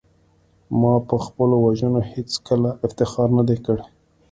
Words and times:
ما 0.79 0.93
په 1.07 1.15
خپلو 1.25 1.55
وژنو 1.65 1.99
هېڅکله 2.11 2.69
افتخار 2.85 3.29
نه 3.37 3.43
دی 3.47 3.57
کړی 3.65 3.83